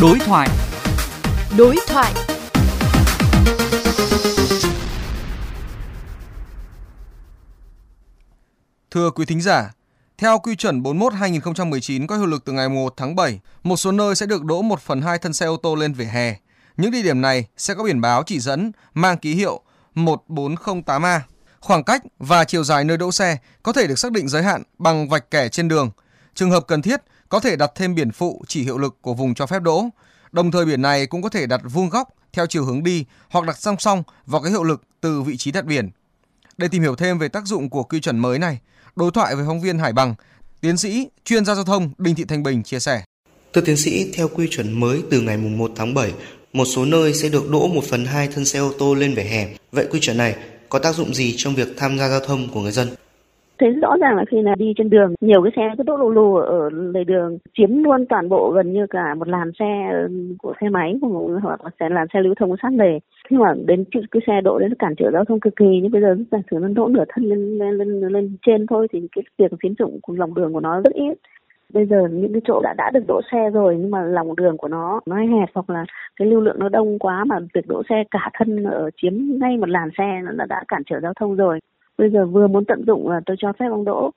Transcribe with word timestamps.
Đối 0.00 0.18
thoại. 0.18 0.48
Đối 1.58 1.76
thoại. 1.86 2.14
Thưa 8.90 9.10
quý 9.10 9.24
thính 9.24 9.40
giả, 9.40 9.72
theo 10.18 10.38
quy 10.38 10.56
chuẩn 10.56 10.82
41-2019 10.82 12.06
có 12.06 12.16
hiệu 12.16 12.26
lực 12.26 12.44
từ 12.44 12.52
ngày 12.52 12.68
1 12.68 12.94
tháng 12.96 13.16
7, 13.16 13.40
một 13.62 13.76
số 13.76 13.92
nơi 13.92 14.14
sẽ 14.14 14.26
được 14.26 14.44
đỗ 14.44 14.62
1 14.62 14.80
phần 14.80 15.02
2 15.02 15.18
thân 15.18 15.32
xe 15.32 15.46
ô 15.46 15.56
tô 15.56 15.74
lên 15.74 15.92
vỉa 15.92 16.04
hè. 16.04 16.36
Những 16.76 16.90
địa 16.90 17.02
điểm 17.02 17.20
này 17.20 17.44
sẽ 17.56 17.74
có 17.74 17.84
biển 17.84 18.00
báo 18.00 18.22
chỉ 18.26 18.40
dẫn 18.40 18.72
mang 18.94 19.18
ký 19.18 19.34
hiệu 19.34 19.60
1408A. 19.94 21.20
Khoảng 21.60 21.84
cách 21.84 22.02
và 22.18 22.44
chiều 22.44 22.64
dài 22.64 22.84
nơi 22.84 22.96
đỗ 22.96 23.12
xe 23.12 23.36
có 23.62 23.72
thể 23.72 23.86
được 23.86 23.98
xác 23.98 24.12
định 24.12 24.28
giới 24.28 24.42
hạn 24.42 24.62
bằng 24.78 25.08
vạch 25.08 25.30
kẻ 25.30 25.48
trên 25.48 25.68
đường. 25.68 25.90
Trường 26.34 26.50
hợp 26.50 26.64
cần 26.68 26.82
thiết, 26.82 27.00
có 27.28 27.40
thể 27.40 27.56
đặt 27.56 27.72
thêm 27.74 27.94
biển 27.94 28.12
phụ 28.12 28.44
chỉ 28.48 28.62
hiệu 28.62 28.78
lực 28.78 28.96
của 29.00 29.14
vùng 29.14 29.34
cho 29.34 29.46
phép 29.46 29.62
đỗ. 29.62 29.84
Đồng 30.32 30.50
thời 30.50 30.64
biển 30.64 30.82
này 30.82 31.06
cũng 31.06 31.22
có 31.22 31.28
thể 31.28 31.46
đặt 31.46 31.60
vuông 31.64 31.88
góc 31.88 32.08
theo 32.32 32.46
chiều 32.46 32.64
hướng 32.64 32.82
đi 32.82 33.04
hoặc 33.28 33.44
đặt 33.46 33.58
song 33.58 33.76
song 33.78 34.02
vào 34.26 34.42
cái 34.42 34.50
hiệu 34.50 34.64
lực 34.64 34.82
từ 35.00 35.22
vị 35.22 35.36
trí 35.36 35.52
đặt 35.52 35.64
biển. 35.64 35.90
Để 36.56 36.68
tìm 36.68 36.82
hiểu 36.82 36.96
thêm 36.96 37.18
về 37.18 37.28
tác 37.28 37.46
dụng 37.46 37.70
của 37.70 37.82
quy 37.82 38.00
chuẩn 38.00 38.18
mới 38.18 38.38
này, 38.38 38.58
đối 38.96 39.10
thoại 39.10 39.36
với 39.36 39.44
phóng 39.46 39.60
viên 39.60 39.78
Hải 39.78 39.92
Bằng, 39.92 40.14
tiến 40.60 40.76
sĩ 40.76 41.08
chuyên 41.24 41.44
gia 41.44 41.54
giao 41.54 41.64
thông 41.64 41.90
Đinh 41.98 42.14
Thị 42.14 42.24
Thanh 42.24 42.42
Bình 42.42 42.62
chia 42.62 42.80
sẻ. 42.80 43.02
Thưa 43.52 43.60
tiến 43.60 43.76
sĩ, 43.76 44.12
theo 44.14 44.28
quy 44.28 44.48
chuẩn 44.50 44.80
mới 44.80 45.02
từ 45.10 45.20
ngày 45.20 45.36
1 45.36 45.70
tháng 45.76 45.94
7, 45.94 46.12
một 46.52 46.64
số 46.64 46.84
nơi 46.84 47.14
sẽ 47.14 47.28
được 47.28 47.50
đỗ 47.50 47.68
1 47.68 47.84
phần 47.90 48.04
2 48.04 48.28
thân 48.28 48.44
xe 48.44 48.58
ô 48.58 48.72
tô 48.78 48.94
lên 48.94 49.14
vỉa 49.14 49.22
hè. 49.22 49.48
Vậy 49.72 49.86
quy 49.90 50.00
chuẩn 50.00 50.16
này 50.16 50.36
có 50.68 50.78
tác 50.78 50.94
dụng 50.94 51.14
gì 51.14 51.34
trong 51.36 51.54
việc 51.54 51.68
tham 51.76 51.98
gia 51.98 52.08
giao 52.08 52.20
thông 52.20 52.48
của 52.48 52.60
người 52.60 52.72
dân? 52.72 52.94
Thấy 53.58 53.70
rõ 53.70 53.96
ràng 54.00 54.16
là 54.16 54.24
khi 54.30 54.42
là 54.42 54.54
đi 54.54 54.72
trên 54.76 54.90
đường 54.90 55.14
nhiều 55.20 55.42
cái 55.42 55.52
xe 55.56 55.74
cứ 55.78 55.82
đỗ 55.82 55.96
lù 55.96 56.10
lù 56.10 56.36
ở 56.36 56.70
lề 56.70 57.04
đường 57.04 57.38
chiếm 57.56 57.84
luôn 57.84 58.06
toàn 58.06 58.28
bộ 58.28 58.52
gần 58.54 58.72
như 58.72 58.86
cả 58.90 59.14
một 59.14 59.28
làn 59.28 59.50
xe 59.58 59.92
của 60.38 60.54
xe 60.60 60.68
máy 60.68 60.94
hoặc 61.42 61.64
là 61.64 61.70
xe 61.80 61.88
làn 61.88 62.06
xe 62.14 62.20
lưu 62.20 62.34
thông 62.34 62.56
sát 62.62 62.72
lề 62.72 62.98
khi 63.28 63.36
mà 63.36 63.54
đến 63.66 63.84
cái 64.10 64.22
xe 64.26 64.40
đỗ 64.40 64.58
đến 64.58 64.74
cản 64.74 64.94
trở 64.98 65.10
giao 65.12 65.24
thông 65.24 65.40
cực 65.40 65.56
kỳ 65.56 65.80
nhưng 65.82 65.90
bây 65.90 66.02
giờ 66.02 66.16
giả 66.32 66.38
sử 66.50 66.58
nó 66.60 66.68
đỗ 66.68 66.88
nửa 66.88 67.04
thân 67.08 67.24
lên 67.24 67.58
lên 67.58 67.74
lên, 67.78 68.00
lên 68.00 68.36
trên 68.46 68.66
thôi 68.66 68.88
thì 68.92 69.08
cái 69.12 69.24
việc 69.38 69.52
tiến 69.60 69.74
dụng 69.78 69.98
của 70.02 70.14
lòng 70.14 70.34
đường 70.34 70.52
của 70.52 70.60
nó 70.60 70.80
rất 70.80 70.92
ít. 70.92 71.18
Bây 71.72 71.86
giờ 71.86 72.08
những 72.12 72.32
cái 72.32 72.42
chỗ 72.44 72.60
đã 72.62 72.74
đã 72.78 72.90
được 72.94 73.04
đỗ 73.08 73.20
xe 73.32 73.50
rồi 73.50 73.76
nhưng 73.78 73.90
mà 73.90 74.02
lòng 74.02 74.36
đường 74.36 74.56
của 74.56 74.68
nó 74.68 75.00
nó 75.06 75.16
hẹp 75.16 75.48
hoặc 75.54 75.70
là 75.70 75.84
cái 76.16 76.28
lưu 76.28 76.40
lượng 76.40 76.58
nó 76.58 76.68
đông 76.68 76.98
quá 76.98 77.24
mà 77.24 77.38
việc 77.54 77.66
đỗ 77.68 77.82
xe 77.88 78.04
cả 78.10 78.30
thân 78.34 78.64
ở 78.64 78.90
chiếm 79.02 79.12
ngay 79.40 79.56
một 79.56 79.68
làn 79.68 79.88
xe 79.98 80.20
nó 80.24 80.32
đã, 80.32 80.46
đã 80.48 80.64
cản 80.68 80.82
trở 80.86 81.00
giao 81.00 81.12
thông 81.14 81.36
rồi 81.36 81.60
bây 81.98 82.10
giờ 82.10 82.26
vừa 82.26 82.46
muốn 82.46 82.64
tận 82.64 82.84
dụng 82.86 83.10
là 83.10 83.20
tôi 83.26 83.36
cho 83.40 83.52
phép 83.58 83.66
ông 83.70 83.84
đỗ. 83.84 84.10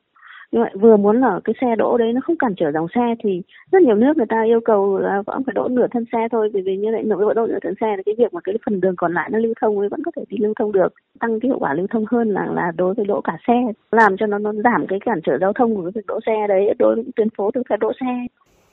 Nhưng 0.52 0.62
mà 0.62 0.70
vừa 0.82 0.98
muốn 0.98 1.22
là 1.22 1.40
cái 1.44 1.56
xe 1.62 1.68
đỗ 1.78 1.98
đấy 1.98 2.14
nó 2.14 2.22
không 2.24 2.38
cản 2.38 2.54
trở 2.58 2.72
dòng 2.72 2.88
xe 2.96 3.16
thì 3.24 3.42
rất 3.72 3.82
nhiều 3.82 3.96
nước 3.96 4.18
người 4.18 4.26
ta 4.30 4.44
yêu 4.46 4.60
cầu 4.66 4.98
là 4.98 5.24
ông 5.26 5.44
phải 5.44 5.54
đỗ 5.54 5.68
nửa 5.68 5.88
thân 5.92 6.06
xe 6.12 6.28
thôi, 6.32 6.50
bởi 6.54 6.62
vì 6.66 6.78
như 6.78 6.90
vậy 6.92 7.04
nửa 7.04 7.34
đỗ 7.34 7.48
nửa 7.48 7.60
thân 7.62 7.74
xe 7.82 7.88
là 7.98 8.04
cái 8.06 8.16
việc 8.18 8.34
mà 8.34 8.42
cái 8.44 8.56
phần 8.66 8.82
đường 8.82 8.96
còn 8.98 9.14
lại 9.14 9.30
nó 9.32 9.40
lưu 9.40 9.54
thông 9.62 9.80
ấy 9.80 9.90
vẫn 9.90 10.04
có 10.04 10.12
thể 10.16 10.24
đi 10.30 10.38
lưu 10.38 10.54
thông 10.60 10.72
được, 10.72 10.94
tăng 11.20 11.40
cái 11.40 11.50
hiệu 11.50 11.60
quả 11.60 11.74
lưu 11.74 11.88
thông 11.90 12.06
hơn 12.12 12.30
là 12.30 12.46
là 12.56 12.72
đối 12.78 12.94
với 12.94 13.06
đỗ 13.06 13.22
cả 13.22 13.38
xe. 13.48 13.54
Làm 13.92 14.18
cho 14.18 14.26
nó 14.26 14.38
nó 14.38 14.54
giảm 14.54 14.86
cái 14.88 15.00
cản 15.06 15.20
trở 15.24 15.38
giao 15.42 15.54
thông 15.54 15.76
của 15.76 15.82
cái 15.82 15.92
việc 15.96 16.06
đỗ 16.08 16.20
xe 16.26 16.48
đấy, 16.48 16.74
đối 16.80 16.96
với 16.96 17.04
tuyến 17.16 17.30
phố 17.38 17.52
được 17.54 17.62
phép 17.70 17.78
đỗ 17.80 17.92
xe. 18.00 18.26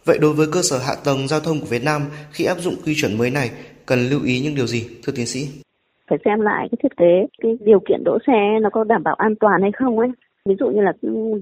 Vậy 0.05 0.19
đối 0.21 0.33
với 0.33 0.47
cơ 0.53 0.61
sở 0.63 0.79
hạ 0.79 0.95
tầng 1.05 1.29
giao 1.29 1.41
thông 1.41 1.61
của 1.61 1.67
Việt 1.71 1.85
Nam, 1.85 2.03
khi 2.33 2.45
áp 2.45 2.59
dụng 2.59 2.75
quy 2.87 2.93
chuẩn 2.97 3.19
mới 3.19 3.31
này, 3.31 3.51
cần 3.87 3.99
lưu 4.11 4.21
ý 4.25 4.41
những 4.41 4.55
điều 4.55 4.67
gì, 4.67 4.89
thưa 5.03 5.13
tiến 5.17 5.27
sĩ? 5.27 5.64
Phải 6.09 6.19
xem 6.25 6.41
lại 6.41 6.69
cái 6.71 6.79
thiết 6.83 6.97
kế 6.97 7.27
cái 7.43 7.59
điều 7.61 7.81
kiện 7.81 8.05
đỗ 8.05 8.19
xe 8.27 8.59
nó 8.63 8.71
có 8.71 8.85
đảm 8.85 9.03
bảo 9.03 9.15
an 9.15 9.35
toàn 9.41 9.63
hay 9.63 9.73
không 9.73 9.99
ấy. 9.99 10.09
Ví 10.49 10.55
dụ 10.59 10.71
như 10.71 10.81
là 10.81 10.93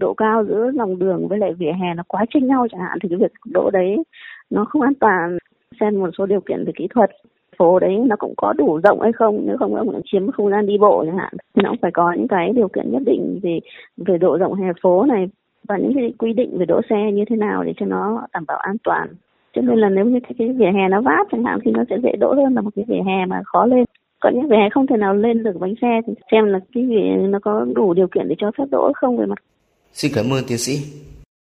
độ 0.01 0.15
cao 0.15 0.45
giữa 0.45 0.71
lòng 0.75 0.99
đường 0.99 1.29
với 1.29 1.39
lại 1.39 1.53
vỉa 1.53 1.73
hè 1.73 1.95
nó 1.97 2.03
quá 2.09 2.25
chênh 2.35 2.47
nhau 2.47 2.67
chẳng 2.73 2.81
hạn, 2.81 2.99
thì 3.03 3.09
cái 3.09 3.19
việc 3.19 3.33
đỗ 3.53 3.71
đấy 3.73 3.97
nó 4.51 4.65
không 4.65 4.83
an 4.83 4.95
toàn. 5.01 5.39
Xem 5.81 6.01
một 6.01 6.11
số 6.19 6.27
điều 6.27 6.41
kiện 6.41 6.65
về 6.65 6.73
kỹ 6.77 6.89
thuật, 6.95 7.11
phố 7.57 7.79
đấy 7.79 7.99
nó 8.07 8.17
cũng 8.17 8.35
có 8.37 8.53
đủ 8.53 8.81
rộng 8.85 9.01
hay 9.01 9.13
không, 9.13 9.43
nếu 9.47 9.57
không 9.57 9.75
nó 9.75 9.83
cũng 9.85 10.01
chiếm 10.05 10.31
không 10.31 10.51
gian 10.51 10.67
đi 10.67 10.78
bộ 10.78 11.05
chẳng 11.06 11.19
hạn. 11.19 11.33
Thì 11.55 11.62
nó 11.62 11.71
cũng 11.71 11.78
phải 11.83 11.91
có 11.91 12.12
những 12.12 12.28
cái 12.28 12.53
điều 12.53 12.69
kiện 12.69 12.93
nhất 12.93 13.03
định 13.06 13.41
về 13.43 13.61
về 13.97 14.19
độ 14.19 14.39
rộng 14.39 14.55
hè 14.55 14.72
phố 14.83 15.05
này 15.05 15.28
và 15.69 15.77
những 15.77 15.95
cái 15.95 16.12
quy 16.19 16.33
định 16.33 16.59
về 16.59 16.67
đỗ 16.67 16.81
xe 16.91 17.12
như 17.12 17.25
thế 17.28 17.37
nào 17.37 17.65
để 17.65 17.72
cho 17.77 17.87
nó 17.87 18.27
đảm 18.33 18.45
bảo 18.49 18.59
an 18.59 18.77
toàn. 18.84 19.09
Cho 19.53 19.62
nên 19.62 19.78
là 19.78 19.89
nếu 19.89 20.05
như 20.05 20.19
cái 20.39 20.49
vỉa 20.49 20.71
hè 20.75 20.89
nó 20.89 21.01
vát 21.01 21.27
chẳng 21.33 21.45
hạn 21.45 21.59
thì 21.65 21.71
nó 21.71 21.84
sẽ 21.91 21.97
dễ 22.03 22.12
đỗ 22.21 22.34
hơn 22.34 22.55
là 22.55 22.61
một 22.61 22.71
cái 22.77 22.84
vỉa 22.89 23.03
hè 23.06 23.27
mà 23.27 23.41
khó 23.45 23.67
lên 23.67 23.84
còn 24.22 24.34
những 24.34 24.49
vỉa 24.49 24.56
hè 24.56 24.69
không 24.75 24.87
thể 24.87 24.97
nào 24.97 25.15
lên 25.15 25.43
được 25.43 25.56
bánh 25.60 25.75
xe 25.83 26.00
thì 26.06 26.12
xem 26.33 26.44
là 26.44 26.59
cái 26.75 26.84
vỉa 26.84 27.27
nó 27.28 27.38
có 27.43 27.66
đủ 27.75 27.94
điều 27.94 28.06
kiện 28.06 28.28
để 28.28 28.34
cho 28.38 28.50
phép 28.59 28.65
đỗ 28.71 28.93
không 28.94 29.16
về 29.16 29.27
mặt. 29.27 29.38
Xin 29.93 30.12
cảm 30.15 30.33
ơn 30.33 30.44
tiến 30.49 30.59
sĩ. 30.59 30.75